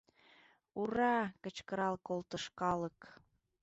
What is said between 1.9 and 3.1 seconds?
колтыш калык.